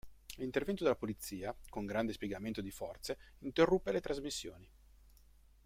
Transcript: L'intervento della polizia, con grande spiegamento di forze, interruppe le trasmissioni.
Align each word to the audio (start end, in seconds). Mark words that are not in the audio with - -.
L'intervento 0.37 0.81
della 0.83 0.95
polizia, 0.95 1.55
con 1.69 1.85
grande 1.85 2.13
spiegamento 2.13 2.61
di 2.61 2.71
forze, 2.71 3.19
interruppe 3.41 3.91
le 3.91 4.01
trasmissioni. 4.01 4.67